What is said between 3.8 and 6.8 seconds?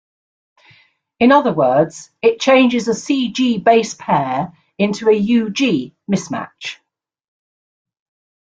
pair into a U:G mismatch.